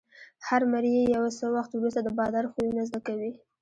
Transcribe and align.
هر 0.47 0.61
مریی 0.71 1.03
یو 1.15 1.25
څه 1.37 1.45
وخت 1.55 1.71
وروسته 1.73 2.01
د 2.03 2.09
بادار 2.19 2.45
خویونه 2.51 2.81
زده 2.89 2.99
کوي. 3.07 3.31